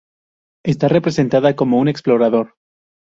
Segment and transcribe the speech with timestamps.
[0.65, 2.55] Está representada como un Explorador.